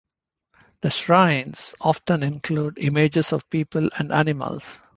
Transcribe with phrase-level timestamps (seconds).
[0.81, 4.79] The shrines often include images of people and animals.